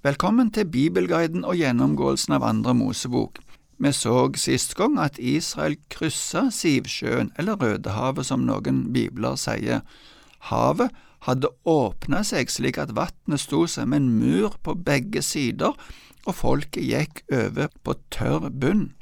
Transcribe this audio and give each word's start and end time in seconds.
Velkommen 0.00 0.48
til 0.48 0.64
Bibelguiden 0.64 1.42
og 1.44 1.58
gjennomgåelsen 1.60 2.32
av 2.32 2.44
Andre 2.48 2.72
Mosebok. 2.72 3.36
Vi 3.84 3.90
så 3.92 4.30
sist 4.40 4.72
gang 4.78 4.94
at 4.96 5.18
Israel 5.20 5.74
kryssa 5.92 6.46
Sivsjøen, 6.56 7.28
eller 7.36 7.58
Rødehavet 7.60 8.24
som 8.24 8.46
noen 8.48 8.78
bibler 8.94 9.34
sier. 9.36 9.82
Havet 10.48 10.94
hadde 11.26 11.50
åpna 11.68 12.22
seg 12.24 12.48
slik 12.48 12.78
at 12.80 12.94
vannet 12.96 13.42
sto 13.42 13.66
som 13.68 13.92
en 13.92 14.06
mur 14.22 14.56
på 14.64 14.72
begge 14.86 15.20
sider, 15.20 15.76
og 16.24 16.38
folket 16.38 16.86
gikk 16.88 17.20
over 17.28 17.68
på 17.84 17.98
tørr 18.08 18.48
bunn. 18.48 18.94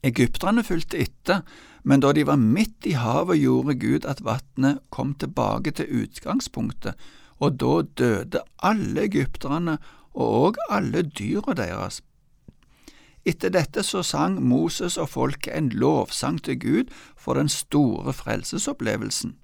Egypterne 0.00 0.64
fulgte 0.64 1.02
etter, 1.04 1.44
men 1.84 2.00
da 2.00 2.14
de 2.16 2.24
var 2.24 2.40
midt 2.40 2.88
i 2.88 2.96
havet, 2.96 3.42
gjorde 3.44 3.76
Gud 3.76 4.08
at 4.08 4.24
vannet 4.24 4.80
kom 4.88 5.12
tilbake 5.20 5.76
til 5.76 6.00
utgangspunktet, 6.00 6.96
og 7.44 7.60
da 7.60 7.74
døde 7.98 8.42
alle 8.62 9.06
egypterne 9.08 9.78
og 10.14 10.58
alle 10.70 11.02
dyra 11.02 11.54
deres. 11.58 12.00
Etter 13.24 13.48
dette 13.48 13.82
så 13.82 14.02
sang 14.04 14.36
Moses 14.44 14.98
og 15.00 15.08
folket 15.08 15.56
en 15.56 15.70
lovsang 15.72 16.42
til 16.44 16.58
Gud 16.60 16.92
for 17.16 17.34
den 17.34 17.48
store 17.48 18.12
frelsesopplevelsen. 18.12 19.36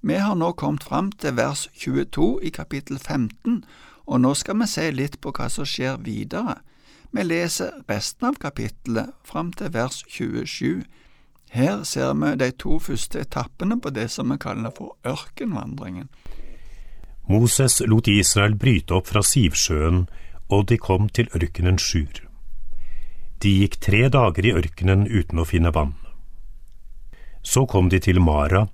Vi 0.00 0.14
har 0.14 0.34
nå 0.34 0.52
kommet 0.52 0.84
fram 0.84 1.12
til 1.12 1.36
vers 1.36 1.68
22 1.74 2.38
i 2.42 2.50
kapittel 2.54 2.98
15, 2.98 3.64
og 4.06 4.20
nå 4.20 4.34
skal 4.34 4.56
vi 4.60 4.68
se 4.70 4.90
litt 4.94 5.18
på 5.20 5.32
hva 5.36 5.50
som 5.52 5.68
skjer 5.68 5.98
videre. 6.06 6.60
Vi 7.12 7.24
leser 7.24 7.82
resten 7.90 8.30
av 8.30 8.38
kapittelet 8.40 9.12
fram 9.24 9.52
til 9.52 9.72
vers 9.74 10.04
27. 10.08 10.84
Her 11.50 11.82
ser 11.84 12.14
vi 12.14 12.34
de 12.40 12.50
to 12.50 12.78
første 12.78 13.20
etappene 13.20 13.80
på 13.80 13.90
det 13.90 14.10
som 14.12 14.32
vi 14.32 14.38
kaller 14.40 14.72
for 14.76 14.96
ørkenvandringen. 15.04 16.08
Moses 17.28 17.82
lot 17.84 18.08
Israel 18.08 18.54
bryte 18.56 18.94
opp 18.96 19.10
fra 19.10 19.20
Sivsjøen, 19.22 20.06
og 20.48 20.66
de 20.70 20.78
kom 20.80 21.10
til 21.12 21.28
ørkenen 21.36 21.76
Sjur. 21.76 22.22
De 23.44 23.50
gikk 23.60 23.76
tre 23.84 24.06
dager 24.08 24.48
i 24.48 24.54
ørkenen 24.56 25.04
uten 25.06 25.42
å 25.42 25.44
finne 25.46 25.72
vann. 25.76 25.92
Så 27.42 27.66
kom 27.68 27.90
de 27.92 28.00
til 28.00 28.20
Mara, 28.24 28.64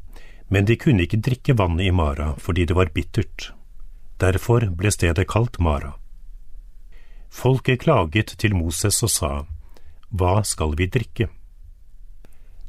men 0.49 0.69
de 0.71 0.77
kunne 0.79 1.03
ikke 1.03 1.21
drikke 1.27 1.57
vannet 1.59 1.89
i 1.89 1.95
Mara 1.95 2.31
fordi 2.39 2.67
det 2.71 2.77
var 2.79 2.95
bittert. 2.95 3.51
Derfor 4.23 4.71
ble 4.71 4.93
stedet 4.95 5.27
kalt 5.29 5.59
Mara. 5.59 5.97
Folket 7.35 7.83
klaget 7.83 8.37
til 8.39 8.55
Moses 8.55 9.03
og 9.03 9.11
sa, 9.11 9.33
Hva 10.15 10.45
skal 10.47 10.77
vi 10.79 10.87
drikke? 10.87 11.27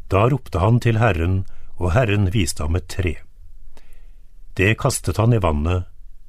Da 0.10 0.26
ropte 0.34 0.60
han 0.60 0.82
til 0.82 0.98
Herren, 0.98 1.44
og 1.78 1.94
Herren 1.94 2.32
viste 2.34 2.66
ham 2.66 2.76
et 2.76 2.90
tre. 2.90 3.20
Det 4.56 4.78
kastet 4.80 5.18
han 5.20 5.34
i 5.36 5.42
vannet, 5.44 5.84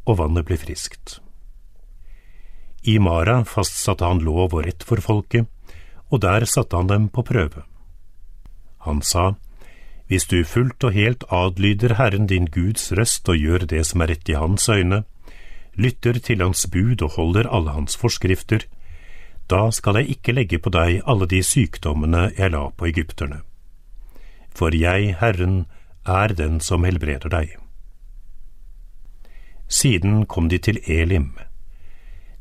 og 0.07 0.19
vannet 0.19 0.47
ble 0.49 0.59
friskt. 0.59 1.21
I 2.87 2.99
Mara 2.99 3.41
fastsatte 3.47 4.07
han 4.07 4.23
lov 4.23 4.55
og 4.55 4.65
rett 4.67 4.83
for 4.87 5.03
folket, 5.03 5.47
og 6.11 6.23
der 6.23 6.47
satte 6.47 6.79
han 6.79 6.91
dem 6.91 7.09
på 7.11 7.23
prøve. 7.27 7.63
Han 8.87 9.03
sa, 9.03 9.35
Hvis 10.07 10.27
du 10.31 10.45
fullt 10.45 10.85
og 10.85 10.95
helt 10.95 11.25
adlyder 11.31 11.97
Herren 11.99 12.27
din 12.27 12.47
Guds 12.47 12.93
røst 12.93 13.29
og 13.29 13.39
gjør 13.39 13.67
det 13.67 13.83
som 13.87 14.03
er 14.03 14.15
rett 14.15 14.29
i 14.29 14.39
hans 14.39 14.69
øyne, 14.69 15.03
lytter 15.75 16.19
til 16.19 16.43
hans 16.43 16.67
bud 16.67 17.03
og 17.03 17.11
holder 17.19 17.51
alle 17.51 17.75
hans 17.75 17.97
forskrifter, 17.97 18.63
da 19.51 19.71
skal 19.71 19.99
jeg 19.99 20.17
ikke 20.17 20.33
legge 20.33 20.59
på 20.59 20.71
deg 20.71 21.03
alle 21.07 21.27
de 21.27 21.43
sykdommene 21.43 22.31
jeg 22.39 22.51
la 22.51 22.69
på 22.71 22.87
egypterne. 22.87 23.43
For 24.55 24.75
jeg, 24.75 25.15
Herren, 25.21 25.67
er 26.07 26.35
den 26.35 26.61
som 26.61 26.87
helbreder 26.87 27.31
deg. 27.31 27.66
Siden 29.69 30.27
kom 30.27 30.49
de 30.49 30.59
til 30.59 30.79
Elim. 30.87 31.35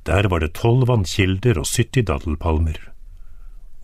Der 0.05 0.27
var 0.29 0.39
det 0.39 0.53
tolv 0.53 0.87
vannkilder 0.87 1.57
og 1.59 1.65
sytti 1.65 2.03
daddelpalmer, 2.05 2.77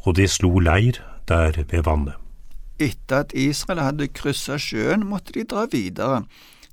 og 0.05 0.15
de 0.15 0.27
slo 0.27 0.59
leir 0.59 1.01
der 1.27 1.63
ved 1.69 1.83
vannet. 1.87 2.17
Etter 2.81 3.25
at 3.25 3.33
Israel 3.33 3.81
hadde 3.81 4.07
kryssa 4.09 4.57
sjøen, 4.57 5.05
måtte 5.05 5.33
de 5.33 5.45
dra 5.45 5.67
videre. 5.71 6.23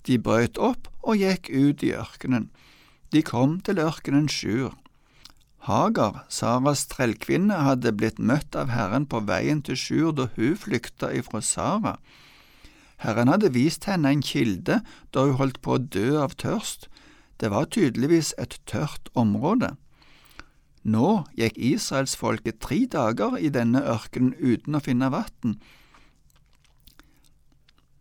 De 0.07 0.19
brøt 0.19 0.57
opp 0.61 0.89
og 1.03 1.21
gikk 1.21 1.51
ut 1.53 1.83
i 1.85 1.93
ørkenen. 1.97 2.49
De 3.13 3.23
kom 3.25 3.59
til 3.65 3.81
ørkenen 3.81 4.29
Sjur. 4.29 4.75
Hagar, 5.69 6.25
Saras 6.29 6.87
trellkvinne, 6.89 7.57
hadde 7.65 7.93
blitt 7.93 8.21
møtt 8.21 8.57
av 8.57 8.73
Herren 8.73 9.07
på 9.09 9.21
veien 9.29 9.61
til 9.65 9.77
Sjur 9.77 10.13
da 10.17 10.29
hun 10.37 10.57
flykta 10.57 11.11
ifra 11.17 11.41
Sara. 11.45 11.97
Herren 12.99 13.31
hadde 13.31 13.55
vist 13.55 13.87
henne 13.87 14.11
en 14.11 14.23
kilde 14.23 14.81
da 15.15 15.25
hun 15.27 15.39
holdt 15.39 15.61
på 15.63 15.77
å 15.77 15.83
dø 15.83 16.19
av 16.23 16.35
tørst. 16.41 16.89
Det 17.39 17.53
var 17.53 17.71
tydeligvis 17.71 18.33
et 18.43 18.59
tørt 18.67 19.11
område. 19.15 19.77
Nå 20.83 21.25
gikk 21.39 21.59
israelsfolket 21.59 22.61
tre 22.65 22.85
dager 22.91 23.37
i 23.39 23.51
denne 23.55 23.83
ørkenen 23.87 24.35
uten 24.39 24.79
å 24.79 24.83
finne 24.83 25.11
vann. 25.15 25.59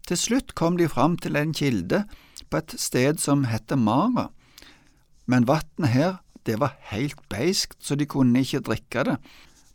Til 0.07 0.17
slutt 0.17 0.55
kom 0.55 0.77
de 0.79 0.87
fram 0.87 1.17
til 1.19 1.35
en 1.35 1.53
kilde 1.53 2.05
på 2.49 2.61
et 2.61 2.73
sted 2.79 3.19
som 3.19 3.43
heter 3.51 3.75
Mara, 3.75 4.29
men 5.27 5.47
vannet 5.49 5.91
her, 5.91 6.13
det 6.47 6.61
var 6.61 6.77
helt 6.93 7.19
beiskt, 7.27 7.81
så 7.83 7.97
de 7.99 8.07
kunne 8.07 8.39
ikke 8.39 8.63
drikke 8.63 9.03
det. 9.03 9.17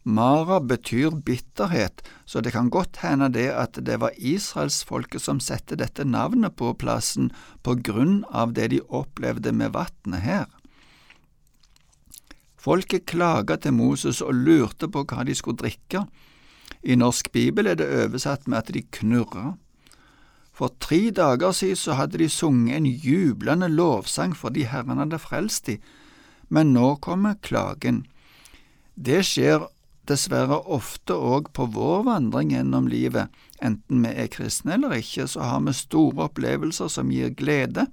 Mara 0.02 0.58
betyr 0.60 1.10
bitterhet, 1.10 2.02
så 2.24 2.40
det 2.40 2.52
kan 2.52 2.70
godt 2.70 2.96
hende 3.04 3.28
det 3.30 3.50
at 3.54 3.78
det 3.86 4.00
var 4.02 4.16
israelsfolket 4.18 5.22
som 5.22 5.38
satte 5.38 5.78
dette 5.78 6.04
navnet 6.04 6.56
på 6.58 6.72
plassen 6.74 7.30
på 7.62 7.76
grunn 7.86 8.24
av 8.30 8.56
det 8.56 8.72
de 8.72 8.80
opplevde 8.90 9.52
med 9.54 9.76
vannet 9.76 10.24
her. 10.26 10.48
Folket 12.58 13.06
klaga 13.06 13.56
til 13.58 13.74
Moses 13.74 14.20
og 14.22 14.34
lurte 14.34 14.90
på 14.90 15.04
hva 15.06 15.22
de 15.26 15.34
skulle 15.38 15.62
drikke. 15.62 16.04
I 16.82 16.98
norsk 16.98 17.30
bibel 17.34 17.70
er 17.70 17.78
det 17.78 17.90
oversatt 18.04 18.48
med 18.50 18.58
at 18.58 18.72
de 18.74 18.82
knurra. 18.82 19.56
For 20.52 20.74
tre 20.82 21.10
dager 21.14 21.54
siden 21.54 21.78
så 21.78 21.96
hadde 21.98 22.18
de 22.18 22.28
sunget 22.30 22.76
en 22.76 22.86
jublende 22.86 23.70
lovsang 23.70 24.34
fordi 24.36 24.66
Herren 24.70 24.98
hadde 24.98 25.22
frelst 25.22 25.70
dem, 25.70 25.78
men 26.50 26.74
nå 26.74 26.96
kommer 27.02 27.38
klagen. 27.42 28.02
Det 28.94 29.22
skjer 29.24 29.64
dessverre 30.08 30.58
ofte 30.74 31.14
òg 31.14 31.52
på 31.54 31.68
vår 31.74 32.02
vandring 32.08 32.52
gjennom 32.54 32.88
livet, 32.90 33.30
enten 33.62 34.02
vi 34.02 34.14
er 34.24 34.30
kristne 34.32 34.76
eller 34.76 34.96
ikke, 34.98 35.28
så 35.30 35.44
har 35.46 35.62
vi 35.66 35.74
store 35.76 36.26
opplevelser 36.26 36.90
som 36.90 37.12
gir 37.14 37.34
glede, 37.38 37.86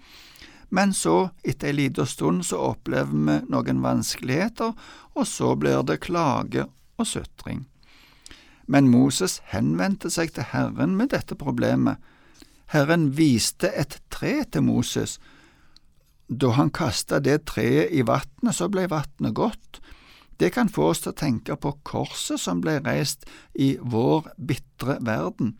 men 0.69 0.93
så, 0.93 1.31
etter 1.41 1.71
ei 1.71 1.77
lita 1.79 2.05
stund, 2.05 2.45
så 2.45 2.59
opplever 2.73 3.13
vi 3.13 3.37
noen 3.49 3.81
vanskeligheter, 3.81 4.75
og 5.17 5.27
så 5.27 5.55
blir 5.57 5.81
det 5.85 6.01
klage 6.05 6.67
og 6.99 7.09
sutring. 7.09 7.65
Men 8.69 8.91
Moses 8.91 9.39
henvendte 9.49 10.11
seg 10.13 10.35
til 10.35 10.45
Herren 10.51 10.93
med 10.97 11.09
dette 11.15 11.33
problemet. 11.37 11.97
Herren 12.69 13.09
viste 13.17 13.71
et 13.73 13.97
tre 14.13 14.43
til 14.45 14.67
Moses. 14.67 15.17
Da 16.29 16.53
han 16.53 16.69
kasta 16.69 17.17
det 17.17 17.47
treet 17.49 17.89
i 17.89 18.05
vatnet, 18.05 18.53
så 18.53 18.69
ble 18.69 18.85
vatnet 18.91 19.33
godt, 19.33 19.81
det 20.39 20.53
kan 20.55 20.71
få 20.71 20.91
oss 20.93 21.03
til 21.03 21.11
å 21.13 21.19
tenke 21.19 21.57
på 21.59 21.73
korset 21.87 22.39
som 22.39 22.61
ble 22.63 22.77
reist 22.85 23.27
i 23.53 23.73
vår 23.81 24.31
bitre 24.37 24.97
verden. 25.03 25.57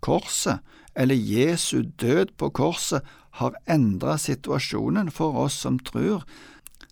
Korset, 0.00 0.64
eller 0.96 1.16
Jesu 1.16 1.82
død 2.00 2.32
på 2.40 2.50
korset, 2.56 3.04
har 3.36 3.56
endret 3.68 4.24
situasjonen 4.24 5.10
for 5.12 5.36
oss 5.44 5.58
som 5.60 5.76
tror, 5.78 6.24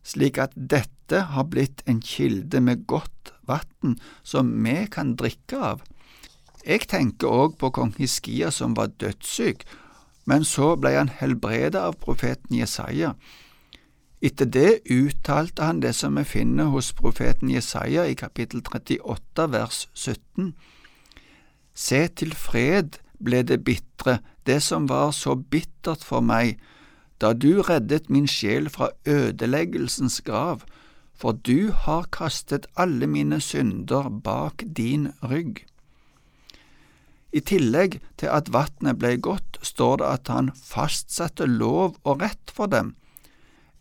slik 0.05 0.37
at 0.39 0.53
dette 0.55 1.23
har 1.33 1.49
blitt 1.49 1.81
en 1.89 2.03
kilde 2.05 2.61
med 2.61 2.85
godt 2.91 3.33
vann 3.49 3.97
som 4.23 4.51
vi 4.65 4.85
kan 4.93 5.15
drikke 5.17 5.61
av. 5.73 5.81
Jeg 6.65 6.89
tenker 6.89 7.29
òg 7.29 7.57
på 7.61 7.71
kong 7.77 7.95
Hiskia 7.97 8.51
som 8.53 8.77
var 8.77 8.93
dødssyk, 9.01 9.65
men 10.29 10.45
så 10.49 10.75
ble 10.81 10.95
han 10.97 11.13
helbredet 11.13 11.81
av 11.81 11.99
profeten 12.01 12.57
Jesaja. 12.57 13.15
Etter 14.25 14.49
det 14.49 14.71
uttalte 14.89 15.67
han 15.67 15.83
det 15.85 15.93
som 15.99 16.17
vi 16.17 16.25
finner 16.25 16.71
hos 16.73 16.95
profeten 16.97 17.51
Jesaja 17.53 18.07
i 18.09 18.15
kapittel 18.17 18.63
38 18.65 19.51
vers 19.53 19.81
17. 19.93 20.55
Se 21.75 22.01
til 22.09 22.33
fred 22.33 22.97
ble 23.21 23.43
det 23.45 23.61
bitre, 23.67 24.23
det 24.49 24.63
som 24.65 24.89
var 24.89 25.13
så 25.13 25.35
bittert 25.37 26.07
for 26.09 26.25
meg, 26.25 26.57
da 27.21 27.35
du 27.37 27.61
reddet 27.69 28.09
min 28.09 28.27
sjel 28.31 28.71
fra 28.73 28.89
ødeleggelsens 29.05 30.23
grav, 30.25 30.65
for 31.13 31.37
du 31.37 31.71
har 31.85 32.09
kastet 32.09 32.67
alle 32.81 33.07
mine 33.07 33.43
synder 33.45 34.09
bak 34.09 34.65
din 34.65 35.11
rygg. 35.21 35.67
I 37.35 37.45
tillegg 37.45 38.01
til 38.17 38.33
at 38.33 38.53
vannet 38.55 38.97
ble 38.97 39.19
godt, 39.21 39.61
står 39.61 40.01
det 40.01 40.11
at 40.17 40.33
han 40.33 40.53
fastsatte 40.57 41.45
lov 41.51 41.99
og 42.05 42.23
rett 42.25 42.53
for 42.55 42.73
dem, 42.73 42.95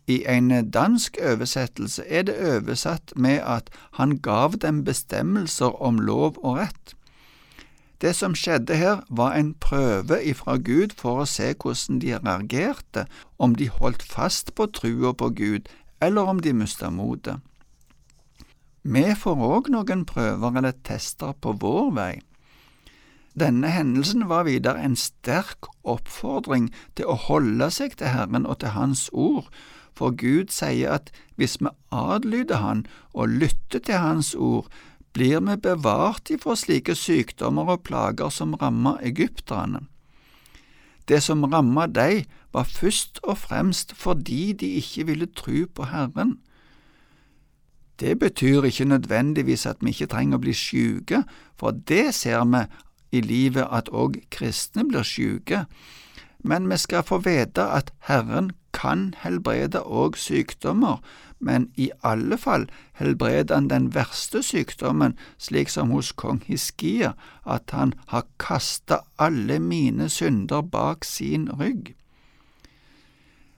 i 0.06 0.24
en 0.28 0.70
dansk 0.70 1.16
oversettelse 1.22 2.04
er 2.08 2.26
det 2.28 2.36
oversatt 2.36 3.12
med 3.16 3.40
at 3.40 3.70
han 3.96 4.18
gav 4.18 4.58
dem 4.60 4.84
bestemmelser 4.84 5.82
om 5.82 5.98
lov 5.98 6.36
og 6.42 6.58
rett. 6.58 6.94
Det 8.00 8.12
som 8.16 8.34
skjedde 8.36 8.76
her, 8.76 9.00
var 9.08 9.32
en 9.32 9.54
prøve 9.54 10.18
ifra 10.24 10.58
Gud 10.60 10.92
for 10.98 11.22
å 11.22 11.28
se 11.30 11.54
hvordan 11.54 12.02
de 12.02 12.18
reagerte, 12.18 13.06
om 13.38 13.54
de 13.54 13.70
holdt 13.72 14.02
fast 14.02 14.52
på 14.54 14.66
trua 14.66 15.14
på 15.16 15.30
Gud, 15.30 15.70
eller 16.00 16.28
om 16.28 16.40
de 16.40 16.52
mista 16.52 16.90
motet. 16.90 17.40
Vi 18.82 19.06
får 19.16 19.40
òg 19.40 19.70
noen 19.72 20.04
prøver 20.04 20.58
eller 20.60 20.76
tester 20.84 21.32
på 21.40 21.54
vår 21.56 21.92
vei. 21.96 22.14
Denne 23.34 23.70
hendelsen 23.72 24.28
var 24.28 24.44
videre 24.44 24.84
en 24.84 24.98
sterk 25.00 25.70
oppfordring 25.82 26.68
til 26.94 27.08
å 27.08 27.16
holde 27.16 27.70
seg 27.72 27.96
til 27.96 28.12
Herren 28.12 28.44
og 28.44 28.60
til 28.60 28.76
Hans 28.76 29.08
ord, 29.12 29.48
for 29.96 30.14
Gud 30.16 30.50
sier 30.54 30.98
at 30.98 31.10
hvis 31.36 31.58
vi 31.60 31.72
adlyder 31.92 32.56
Han 32.56 32.86
og 33.12 33.28
lytter 33.28 33.78
til 33.78 33.94
Hans 33.94 34.34
ord, 34.34 34.68
blir 35.14 35.40
vi 35.40 35.56
bevart 35.56 36.30
ifra 36.30 36.56
slike 36.58 36.94
sykdommer 36.98 37.76
og 37.76 37.84
plager 37.86 38.28
som 38.28 38.54
rammer 38.54 38.98
egypterne. 39.02 39.86
Det 41.08 41.22
som 41.22 41.44
rammet 41.44 41.94
dem, 41.94 42.24
var 42.54 42.64
først 42.64 43.18
og 43.22 43.38
fremst 43.38 43.94
fordi 43.98 44.52
de 44.52 44.66
ikke 44.78 45.06
ville 45.06 45.26
tro 45.26 45.66
på 45.74 45.84
Herren. 45.84 46.38
Det 48.00 48.18
betyr 48.18 48.62
ikke 48.62 48.84
nødvendigvis 48.84 49.66
at 49.66 49.76
vi 49.80 49.90
ikke 49.90 50.06
trenger 50.06 50.38
å 50.38 50.42
bli 50.42 50.54
syke, 50.54 51.24
for 51.58 51.70
det 51.70 52.14
ser 52.14 52.44
vi 52.44 52.62
i 53.18 53.20
livet 53.20 53.66
at 53.70 53.90
òg 53.90 54.20
kristne 54.30 54.86
blir 54.86 55.02
syke, 55.02 55.64
men 56.44 56.70
vi 56.70 56.78
skal 56.78 57.02
få 57.02 57.18
vite 57.18 57.62
at 57.62 57.92
Herren 58.08 58.50
kan 58.84 59.14
helbrede 59.24 59.80
òg 59.80 60.18
sykdommer, 60.20 61.00
men 61.40 61.70
i 61.80 61.90
alle 62.04 62.36
fall 62.40 62.66
helbreder 63.00 63.56
han 63.56 63.68
den 63.72 63.90
verste 63.94 64.42
sykdommen, 64.44 65.16
slik 65.38 65.72
som 65.72 65.92
hos 65.94 66.12
kong 66.12 66.42
Hiskia, 66.46 67.14
at 67.44 67.72
han 67.72 67.94
har 68.12 68.26
kasta 68.40 69.02
alle 69.18 69.58
mine 69.60 70.08
synder 70.12 70.62
bak 70.62 71.04
sin 71.08 71.48
rygg. 71.60 71.94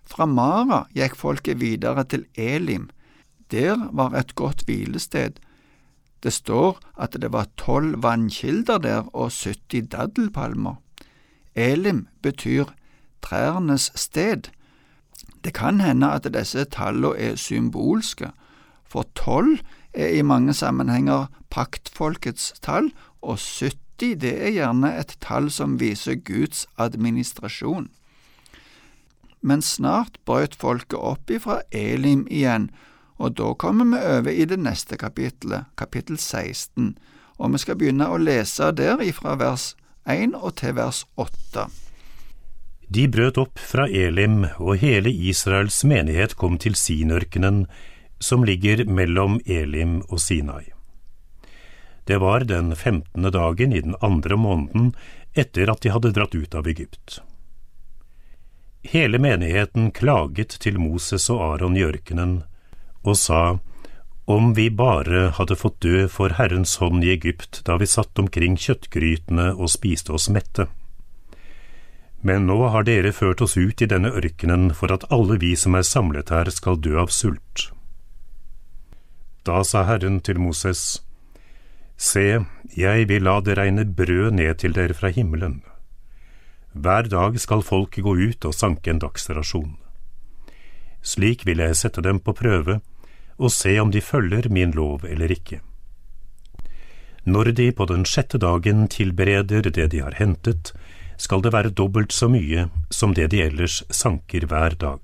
Fra 0.06 0.26
Mara 0.30 0.84
gikk 0.94 1.18
folket 1.18 1.60
videre 1.60 2.04
til 2.06 2.26
Elim. 2.38 2.88
Der 3.50 3.88
var 3.92 4.14
et 4.14 4.34
godt 4.38 4.62
hvilested. 4.66 5.38
Det 6.22 6.32
står 6.32 6.78
at 6.98 7.18
det 7.22 7.32
var 7.34 7.50
tolv 7.58 8.02
vannkilder 8.02 8.78
der 8.78 9.10
og 9.14 9.30
70 9.34 9.90
daddelpalmer. 9.90 10.78
Elim 11.54 12.06
betyr 12.22 12.70
trærnes 13.22 13.90
sted. 13.94 14.50
Det 15.44 15.54
kan 15.54 15.80
hende 15.80 16.10
at 16.10 16.26
disse 16.34 16.64
tallene 16.64 17.14
er 17.16 17.40
symbolske, 17.40 18.32
for 18.86 19.06
tolv 19.14 19.60
er 19.94 20.14
i 20.18 20.22
mange 20.22 20.54
sammenhenger 20.54 21.26
paktfolkets 21.50 22.52
tall, 22.62 22.92
og 23.22 23.38
70 23.38 23.82
det 24.00 24.32
er 24.44 24.52
gjerne 24.52 24.90
et 25.00 25.14
tall 25.24 25.48
som 25.50 25.78
viser 25.80 26.18
Guds 26.20 26.66
administrasjon. 26.76 27.88
Men 29.40 29.62
snart 29.62 30.18
brøt 30.26 30.56
folket 30.58 30.98
opp 30.98 31.30
ifra 31.30 31.62
Elim 31.72 32.26
igjen, 32.28 32.68
og 33.16 33.38
da 33.38 33.54
kommer 33.54 33.88
vi 33.88 34.02
over 34.18 34.30
i 34.30 34.44
det 34.44 34.58
neste 34.60 34.98
kapittelet, 35.00 35.64
kapittel 35.76 36.18
16, 36.18 36.96
og 37.38 37.52
vi 37.52 37.62
skal 37.62 37.80
begynne 37.80 38.08
å 38.10 38.20
lese 38.20 38.68
der 38.76 39.00
ifra 39.00 39.36
vers 39.40 39.74
1 40.04 40.36
og 40.36 40.58
til 40.60 40.76
vers 40.76 41.04
8. 41.16 41.68
De 42.88 43.08
brøt 43.08 43.38
opp 43.38 43.58
fra 43.58 43.88
Elim, 43.88 44.44
og 44.62 44.78
hele 44.78 45.10
Israels 45.10 45.82
menighet 45.84 46.36
kom 46.38 46.58
til 46.62 46.78
Sinørkenen, 46.78 47.64
som 48.22 48.44
ligger 48.46 48.84
mellom 48.86 49.40
Elim 49.44 50.00
og 50.08 50.20
Sinai. 50.22 50.70
Det 52.06 52.20
var 52.22 52.46
den 52.46 52.76
femtende 52.76 53.32
dagen 53.34 53.72
i 53.72 53.80
den 53.82 53.96
andre 54.00 54.36
måneden 54.38 54.92
etter 55.34 55.70
at 55.72 55.82
de 55.82 55.90
hadde 55.90 56.12
dratt 56.14 56.34
ut 56.34 56.54
av 56.54 56.68
Egypt. 56.70 57.18
Hele 58.86 59.18
menigheten 59.18 59.90
klaget 59.90 60.54
til 60.62 60.78
Moses 60.78 61.26
og 61.34 61.42
Aron 61.42 61.76
i 61.76 61.82
ørkenen 61.82 62.44
og 63.02 63.16
sa, 63.18 63.58
Om 64.26 64.54
vi 64.54 64.70
bare 64.70 65.32
hadde 65.34 65.58
fått 65.58 65.80
dø 65.82 66.06
for 66.10 66.38
Herrens 66.38 66.76
hånd 66.78 67.04
i 67.04 67.10
Egypt 67.10 67.60
da 67.66 67.76
vi 67.78 67.86
satt 67.90 68.18
omkring 68.18 68.56
kjøttgrytene 68.58 69.52
og 69.54 69.70
spiste 69.74 70.14
oss 70.14 70.30
mette. 70.30 70.66
Men 72.26 72.48
nå 72.50 72.58
har 72.74 72.86
dere 72.88 73.12
ført 73.14 73.42
oss 73.44 73.54
ut 73.56 73.82
i 73.82 73.86
denne 73.90 74.10
ørkenen 74.10 74.72
for 74.74 74.90
at 74.94 75.06
alle 75.14 75.36
vi 75.42 75.52
som 75.54 75.76
er 75.78 75.86
samlet 75.86 76.32
her 76.34 76.50
skal 76.50 76.80
dø 76.82 76.96
av 76.98 77.12
sult. 77.14 77.68
Da 79.46 79.62
sa 79.62 79.84
Herren 79.86 80.18
til 80.26 80.40
Moses, 80.42 81.02
Se, 81.96 82.42
jeg 82.76 83.06
vil 83.08 83.22
la 83.24 83.38
det 83.40 83.54
regne 83.56 83.86
brød 83.98 84.34
ned 84.36 84.58
til 84.60 84.74
dere 84.76 84.96
fra 84.96 85.08
himmelen. 85.14 85.60
Hver 86.74 87.08
dag 87.08 87.38
skal 87.40 87.62
folk 87.64 87.94
gå 87.96 88.16
ut 88.18 88.44
og 88.44 88.56
sanke 88.56 88.90
en 88.90 89.00
dagsrasjon. 89.00 89.76
Slik 91.00 91.46
vil 91.46 91.62
jeg 91.62 91.78
sette 91.78 92.02
dem 92.04 92.18
på 92.20 92.34
prøve 92.36 92.80
og 93.38 93.52
se 93.52 93.78
om 93.80 93.92
de 93.94 94.02
følger 94.02 94.50
min 94.50 94.74
lov 94.76 95.06
eller 95.06 95.32
ikke. 95.32 95.60
Når 97.24 97.52
de 97.58 97.70
på 97.72 97.86
den 97.86 98.04
sjette 98.04 98.38
dagen 98.38 98.88
tilbereder 98.88 99.70
det 99.70 99.88
de 99.94 100.02
har 100.02 100.18
hentet, 100.18 100.74
skal 101.16 101.42
det 101.42 101.52
være 101.54 101.72
dobbelt 101.72 102.12
så 102.12 102.28
mye 102.28 102.68
som 102.90 103.14
det 103.16 103.30
de 103.32 103.42
ellers 103.44 103.82
sanker 103.90 104.46
hver 104.50 104.76
dag. 104.80 105.00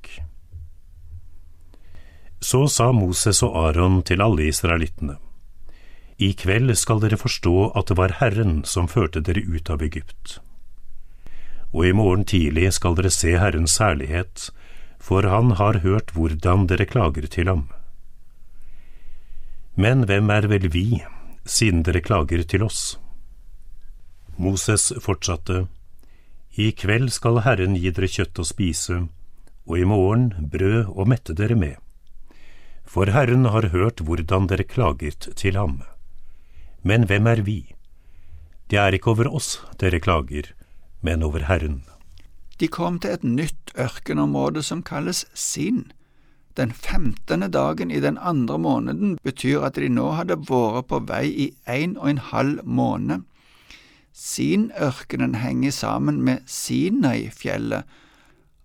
Så 2.43 2.67
sa 2.69 2.91
Moses 2.93 3.43
og 3.47 3.57
Aron 3.69 4.01
til 4.03 4.23
alle 4.23 4.49
israelittene, 4.51 5.17
I 6.19 6.33
kveld 6.39 6.75
skal 6.79 7.01
dere 7.03 7.19
forstå 7.19 7.73
at 7.79 7.89
det 7.89 7.97
var 7.99 8.19
Herren 8.21 8.63
som 8.69 8.89
førte 8.91 9.23
dere 9.25 9.43
ut 9.43 9.71
av 9.71 9.83
Egypt. 9.83 10.39
Og 11.73 11.87
i 11.89 11.95
morgen 11.97 12.25
tidlig 12.29 12.69
skal 12.77 12.95
dere 12.99 13.11
se 13.11 13.33
Herrens 13.41 13.79
herlighet, 13.81 14.51
for 15.01 15.27
han 15.27 15.57
har 15.59 15.81
hørt 15.83 16.13
hvordan 16.15 16.67
dere 16.71 16.87
klager 16.87 17.27
til 17.27 17.49
ham. 17.51 17.65
Men 19.75 20.05
hvem 20.07 20.31
er 20.31 20.47
vel 20.53 20.69
vi, 20.71 21.03
siden 21.49 21.83
dere 21.83 22.05
klager 22.05 22.45
til 22.45 22.63
oss? 22.67 22.99
Moses 24.37 24.93
fortsatte, 25.01 25.67
i 26.55 26.73
kveld 26.73 27.13
skal 27.13 27.41
Herren 27.47 27.77
gi 27.81 27.91
dere 27.91 28.09
kjøtt 28.11 28.41
å 28.43 28.45
spise, 28.45 29.07
og 29.65 29.79
i 29.79 29.87
morgen 29.89 30.51
brød 30.53 30.91
å 30.93 31.07
mette 31.09 31.33
dere 31.37 31.57
med. 31.57 31.79
For 32.85 33.09
Herren 33.09 33.47
har 33.49 33.71
hørt 33.73 34.03
hvordan 34.05 34.51
dere 34.51 34.67
klaget 34.69 35.31
til 35.41 35.57
ham. 35.57 35.81
Men 36.83 37.07
hvem 37.09 37.31
er 37.31 37.41
vi? 37.47 37.73
Det 38.69 38.77
er 38.77 38.93
ikke 38.93 39.15
over 39.15 39.31
oss 39.33 39.63
dere 39.81 40.01
klager, 40.03 40.53
men 41.01 41.23
over 41.23 41.47
Herren. 41.49 41.83
De 42.61 42.69
kom 42.69 42.99
til 43.01 43.17
et 43.17 43.25
nytt 43.25 43.73
ørkenområde 43.81 44.63
som 44.63 44.85
kalles 44.85 45.25
Sin. 45.35 45.87
Den 46.57 46.73
femtende 46.77 47.49
dagen 47.49 47.91
i 47.91 48.01
den 48.01 48.19
andre 48.21 48.59
måneden 48.59 49.17
betyr 49.25 49.65
at 49.65 49.81
de 49.81 49.89
nå 49.89 50.11
hadde 50.19 50.37
vært 50.51 50.91
på 50.91 51.01
vei 51.09 51.25
i 51.33 51.47
en 51.65 51.97
og 51.97 52.11
en 52.11 52.21
halv 52.29 52.61
måned. 52.65 53.25
Sinørkenen 54.13 55.35
henger 55.41 55.71
sammen 55.71 56.23
med 56.23 56.45
Sinai-fjellet. 56.47 57.85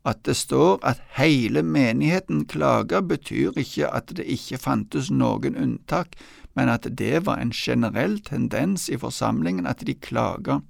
At 0.07 0.23
det 0.23 0.35
står 0.35 0.79
at 0.87 1.01
hele 1.17 1.63
menigheten 1.63 2.45
klager, 2.45 3.01
betyr 3.01 3.57
ikke 3.59 3.89
at 3.91 4.13
det 4.15 4.23
ikke 4.27 4.57
fantes 4.57 5.11
noen 5.11 5.55
unntak, 5.55 6.15
men 6.55 6.69
at 6.71 6.87
det 6.97 7.25
var 7.25 7.41
en 7.41 7.51
generell 7.51 8.19
tendens 8.23 8.87
i 8.89 8.97
forsamlingen 8.97 9.67
at 9.67 9.83
de 9.87 9.93
klaga. 9.93 10.61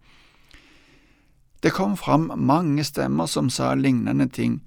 Det 1.63 1.72
kom 1.74 1.98
fram 1.98 2.31
mange 2.36 2.84
stemmer 2.84 3.25
som 3.25 3.50
sa 3.50 3.74
lignende 3.74 4.27
ting. 4.29 4.60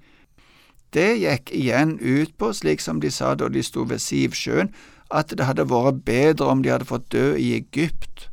Det 0.91 1.19
gikk 1.21 1.51
igjen 1.55 1.95
ut 1.99 2.33
på, 2.37 2.51
slik 2.53 2.81
som 2.83 2.99
de 2.99 3.11
sa 3.11 3.35
da 3.35 3.47
de 3.47 3.63
sto 3.63 3.85
ved 3.87 4.03
Sivsjøen, 4.03 4.73
at 5.11 5.31
det 5.35 5.47
hadde 5.47 5.69
vært 5.71 6.03
bedre 6.07 6.47
om 6.51 6.63
de 6.63 6.71
hadde 6.71 6.87
fått 6.87 7.11
dø 7.11 7.31
i 7.35 7.53
Egypt. 7.59 8.30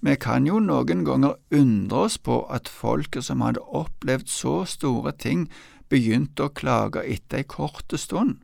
Vi 0.00 0.16
kan 0.20 0.46
jo 0.46 0.58
noen 0.60 1.04
ganger 1.04 1.38
undre 1.50 2.06
oss 2.06 2.18
på 2.18 2.42
at 2.52 2.68
folket 2.68 3.24
som 3.24 3.40
hadde 3.44 3.64
opplevd 3.64 4.28
så 4.28 4.64
store 4.68 5.12
ting, 5.12 5.46
begynte 5.88 6.46
å 6.46 6.52
klage 6.52 7.04
etter 7.06 7.40
ei 7.40 7.46
korte 7.48 7.98
stund. 7.98 8.40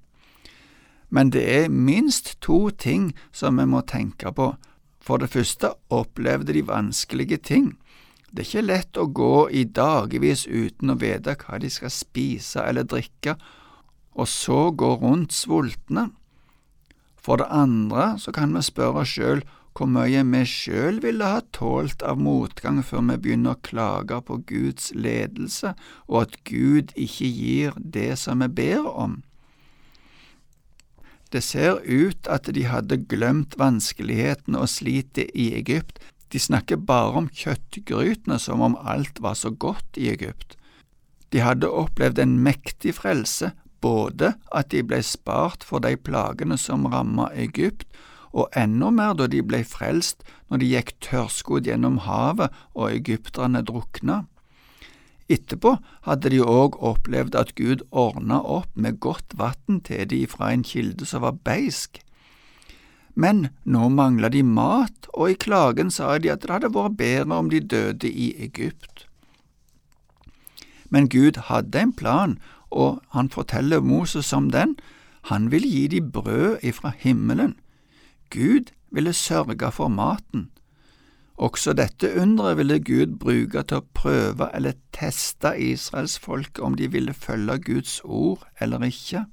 Men 1.12 1.30
det 1.34 1.42
er 1.44 1.68
minst 1.68 2.36
to 2.40 2.70
ting 2.70 3.12
som 3.32 3.58
vi 3.60 3.66
må 3.68 3.82
tenke 3.84 4.32
på. 4.32 4.54
For 5.02 5.18
det 5.18 5.32
første 5.34 5.74
opplevde 5.90 6.54
de 6.54 6.62
vanskelige 6.64 7.42
ting. 7.42 7.72
Det 8.32 8.46
er 8.46 8.48
ikke 8.48 8.64
lett 8.64 8.96
å 8.96 9.10
gå 9.12 9.48
i 9.52 9.64
dagevis 9.68 10.46
uten 10.46 10.94
å 10.94 10.96
vite 10.96 11.34
hva 11.36 11.58
de 11.60 11.68
skal 11.68 11.92
spise 11.92 12.62
eller 12.64 12.86
drikke, 12.88 13.34
og 14.16 14.28
så 14.28 14.70
gå 14.70 14.94
rundt 15.02 15.34
sultne. 15.36 16.08
For 17.20 17.42
det 17.42 17.50
andre 17.52 18.14
så 18.18 18.32
kan 18.32 18.54
vi 18.56 18.64
spørre 18.64 19.04
oss 19.04 19.12
sjøl 19.12 19.44
hvor 19.72 19.88
mye 19.88 20.22
vi 20.28 20.42
sjøl 20.48 21.00
ville 21.02 21.28
ha 21.28 21.40
tålt 21.56 22.02
av 22.04 22.20
motgang 22.20 22.82
før 22.84 23.06
vi 23.10 23.18
begynner 23.24 23.56
å 23.56 23.62
klage 23.64 24.20
på 24.28 24.38
Guds 24.48 24.92
ledelse, 24.94 25.74
og 26.08 26.26
at 26.26 26.38
Gud 26.48 26.92
ikke 26.94 27.28
gir 27.28 27.76
det 27.76 28.18
som 28.20 28.44
vi 28.44 28.50
ber 28.62 28.88
om. 28.88 29.20
Det 31.32 31.40
ser 31.40 31.80
ut 31.88 32.28
at 32.28 32.50
de 32.52 32.66
hadde 32.68 33.00
glemt 33.08 33.56
vanskelighetene 33.56 34.60
og 34.60 34.68
slitet 34.68 35.32
i 35.32 35.52
Egypt, 35.60 36.00
De 36.32 36.40
snakker 36.40 36.78
bare 36.80 37.18
om 37.20 37.26
kjøttgrytene 37.28 38.38
som 38.40 38.62
om 38.64 38.72
alt 38.88 39.18
var 39.20 39.34
så 39.36 39.50
godt 39.50 39.98
i 40.00 40.06
Egypt. 40.08 40.54
De 41.28 41.42
hadde 41.44 41.68
opplevd 41.68 42.22
en 42.22 42.38
mektig 42.40 42.94
frelse, 42.96 43.50
både 43.84 44.30
at 44.48 44.70
de 44.72 44.80
ble 44.80 45.02
spart 45.04 45.60
for 45.60 45.84
de 45.84 45.92
plagene 45.96 46.56
som 46.56 46.86
ramma 46.88 47.28
Egypt, 47.36 47.84
og 48.32 48.48
enda 48.56 48.90
mer 48.90 49.16
da 49.16 49.28
de 49.28 49.42
ble 49.44 49.62
frelst 49.68 50.24
når 50.48 50.62
de 50.62 50.70
gikk 50.72 50.92
tørrskodd 51.04 51.68
gjennom 51.68 52.00
havet 52.06 52.52
og 52.74 52.90
egypterne 52.90 53.62
drukna. 53.68 54.24
Etterpå 55.32 55.76
hadde 56.06 56.32
de 56.32 56.40
òg 56.44 56.76
opplevd 56.82 57.36
at 57.38 57.54
Gud 57.56 57.84
ordna 57.90 58.40
opp 58.40 58.72
med 58.74 59.00
godt 59.00 59.36
vann 59.38 59.80
til 59.86 60.08
de 60.10 60.24
fra 60.28 60.50
en 60.52 60.64
kilde 60.66 61.06
som 61.08 61.24
var 61.24 61.38
beisk. 61.46 62.02
Men 63.14 63.48
nå 63.64 63.88
mangla 63.92 64.30
de 64.32 64.42
mat, 64.42 65.08
og 65.12 65.30
i 65.30 65.36
klagen 65.36 65.90
sa 65.92 66.16
de 66.18 66.32
at 66.32 66.44
det 66.44 66.52
hadde 66.52 66.72
vært 66.72 66.96
bedre 66.96 67.38
om 67.38 67.50
de 67.52 67.60
døde 67.60 68.08
i 68.08 68.32
Egypt. 68.40 69.06
Men 70.88 71.08
Gud 71.08 71.40
hadde 71.48 71.80
en 71.80 71.92
plan, 71.92 72.38
og 72.70 73.00
han 73.12 73.28
forteller 73.28 73.80
Moses 73.80 74.32
om 74.32 74.50
den. 74.50 74.76
Han 75.28 75.50
vil 75.52 75.64
gi 75.64 75.86
de 75.88 76.00
brød 76.00 76.64
ifra 76.64 76.92
himmelen. 76.96 77.54
Gud 78.32 78.72
ville 78.90 79.12
sørge 79.12 79.70
for 79.72 79.92
maten. 79.92 80.48
Også 81.36 81.72
dette 81.72 82.12
underet 82.20 82.56
ville 82.56 82.78
Gud 82.80 83.18
bruke 83.20 83.62
til 83.66 83.80
å 83.80 83.86
prøve 83.94 84.48
eller 84.54 84.78
teste 84.94 85.54
israelsfolket 85.58 86.60
om 86.64 86.76
de 86.78 86.88
ville 86.92 87.14
følge 87.16 87.58
Guds 87.66 88.00
ord 88.04 88.44
eller 88.60 88.84
ikke. 88.88 89.24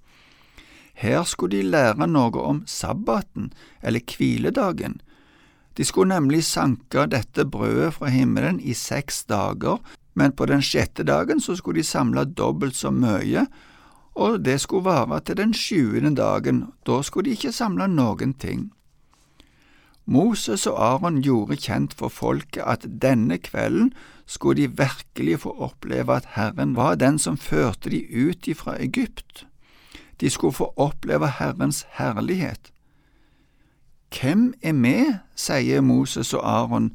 Her 1.00 1.24
skulle 1.24 1.58
de 1.58 1.70
lære 1.72 2.08
noe 2.08 2.42
om 2.44 2.64
sabbaten, 2.68 3.54
eller 3.82 4.04
hviledagen. 4.04 4.98
De 5.78 5.86
skulle 5.88 6.12
nemlig 6.12 6.44
sanke 6.44 7.06
dette 7.08 7.46
brødet 7.48 7.94
fra 7.96 8.10
himmelen 8.12 8.60
i 8.60 8.74
seks 8.76 9.24
dager, 9.30 9.80
men 10.14 10.36
på 10.36 10.50
den 10.50 10.66
sjette 10.66 11.06
dagen 11.08 11.40
så 11.40 11.56
skulle 11.56 11.80
de 11.80 11.88
samle 11.88 12.26
dobbelt 12.26 12.76
så 12.76 12.92
mye, 12.92 13.46
og 14.20 14.42
det 14.44 14.58
skulle 14.60 14.90
vare 14.90 15.22
til 15.24 15.40
den 15.40 15.54
sjuende 15.56 16.12
dagen, 16.18 16.66
da 16.84 17.00
skulle 17.02 17.30
de 17.30 17.38
ikke 17.38 17.56
samle 17.56 17.88
noen 17.88 18.34
ting. 18.36 18.68
Moses 20.10 20.66
og 20.66 20.80
Aron 20.82 21.22
gjorde 21.22 21.60
kjent 21.62 21.94
for 21.94 22.10
folket 22.10 22.64
at 22.66 22.88
denne 23.02 23.38
kvelden 23.38 23.92
skulle 24.26 24.64
de 24.64 24.78
virkelig 24.80 25.40
få 25.46 25.54
oppleve 25.62 26.16
at 26.16 26.32
Herren 26.34 26.76
var 26.76 26.96
den 26.98 27.20
som 27.22 27.38
førte 27.38 27.94
de 27.94 28.02
ut 28.10 28.48
ifra 28.48 28.80
Egypt. 28.82 29.46
De 30.22 30.30
skulle 30.30 30.54
få 30.54 30.74
oppleve 30.78 31.30
Herrens 31.40 31.86
herlighet. 32.00 32.72
Hvem 34.10 34.54
er 34.62 34.74
vi, 34.74 34.98
sier 35.38 35.82
Moses 35.86 36.34
og 36.34 36.42
Aron, 36.42 36.92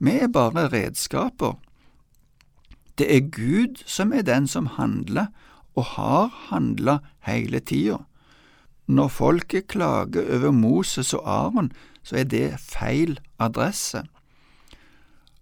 vi 0.00 0.16
er 0.24 0.32
bare 0.32 0.68
redskaper. 0.72 1.58
Det 2.98 3.10
er 3.12 3.28
Gud 3.28 3.82
som 3.84 4.12
er 4.12 4.22
den 4.24 4.48
som 4.48 4.66
handler, 4.66 5.26
og 5.76 5.84
har 5.84 6.30
handla 6.48 6.98
hele 7.26 7.60
tida. 7.60 7.98
Når 8.86 9.08
folket 9.08 9.66
klager 9.68 10.24
over 10.36 10.50
Moses 10.50 11.12
og 11.14 11.28
Aron, 11.28 11.72
så 12.04 12.20
er 12.20 12.28
det 12.28 12.60
feil 12.60 13.18
adresse. 13.40 14.04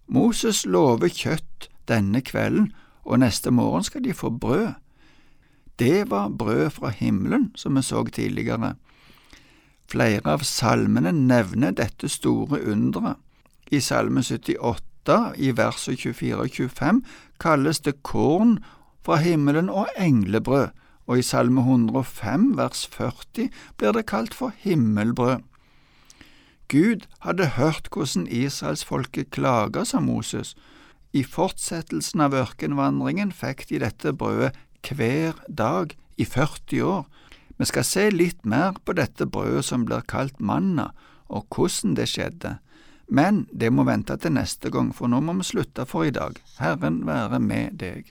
Moses 0.06 0.64
lover 0.66 1.10
kjøtt 1.10 1.68
denne 1.88 2.22
kvelden, 2.22 2.70
og 3.02 3.18
neste 3.18 3.50
morgen 3.50 3.84
skal 3.84 4.04
de 4.04 4.14
få 4.14 4.30
brød. 4.30 4.72
Det 5.78 6.10
var 6.10 6.28
brød 6.28 6.70
fra 6.70 6.88
himmelen, 6.88 7.50
som 7.54 7.76
vi 7.76 7.82
så 7.82 8.04
tidligere. 8.04 8.74
Flere 9.90 10.22
av 10.24 10.44
salmene 10.46 11.12
nevner 11.12 11.74
dette 11.74 12.08
store 12.08 12.62
underet. 12.70 13.16
I 13.72 13.80
Salme 13.80 14.22
78, 14.22 15.32
i 15.36 15.50
versene 15.56 15.96
24 15.96 16.36
og 16.36 16.50
25, 16.50 17.02
kalles 17.40 17.80
det 17.80 18.02
korn 18.02 18.58
fra 19.02 19.16
himmelen 19.16 19.68
og 19.68 19.88
englebrød, 19.98 20.68
og 21.06 21.18
i 21.18 21.22
Salme 21.22 21.60
105, 21.60 22.52
vers 22.56 22.86
40, 22.86 23.48
blir 23.76 23.92
det 23.92 24.06
kalt 24.06 24.34
for 24.34 24.52
himmelbrød. 24.56 25.40
Gud 26.72 27.04
hadde 27.20 27.50
hørt 27.58 27.90
hvordan 27.92 28.24
israelsfolket 28.32 29.30
klaga, 29.30 29.84
sa 29.84 30.00
Moses. 30.00 30.54
I 31.12 31.20
fortsettelsen 31.20 32.22
av 32.24 32.32
ørkenvandringen 32.32 33.34
fikk 33.36 33.66
de 33.68 33.82
dette 33.82 34.14
brødet 34.16 34.56
hver 34.80 35.36
dag 35.52 35.92
i 36.16 36.24
40 36.24 36.80
år. 36.88 37.04
Vi 37.60 37.68
skal 37.68 37.84
se 37.84 38.06
litt 38.08 38.48
mer 38.48 38.78
på 38.86 38.96
dette 38.96 39.28
brødet 39.28 39.66
som 39.68 39.84
blir 39.84 40.00
kalt 40.08 40.40
manna, 40.40 40.88
og 41.28 41.44
hvordan 41.52 41.92
det 41.98 42.08
skjedde. 42.08 42.56
Men 43.12 43.44
det 43.52 43.68
må 43.68 43.84
vente 43.84 44.16
til 44.16 44.32
neste 44.32 44.72
gang, 44.72 44.94
for 44.96 45.12
nå 45.12 45.20
må 45.20 45.36
vi 45.42 45.50
slutte 45.52 45.84
for 45.84 46.08
i 46.08 46.14
dag. 46.16 46.40
Herren 46.56 47.02
være 47.04 47.42
med 47.44 47.76
deg. 47.84 48.08